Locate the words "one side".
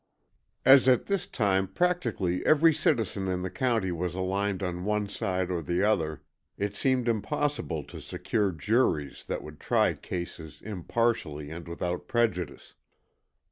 4.83-5.51